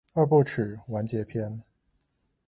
[0.15, 1.61] 二部曲完結篇